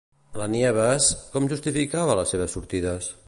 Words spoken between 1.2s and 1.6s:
com